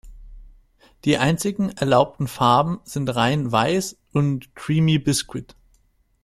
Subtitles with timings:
[1.05, 5.55] Die einzigen erlaubten Farben sind rein weiß und creamy-biscuit.